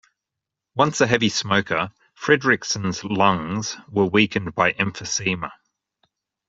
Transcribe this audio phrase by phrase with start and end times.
[0.73, 5.51] Once a heavy smoker, Fredrikson's lungs were weakened by emphysema.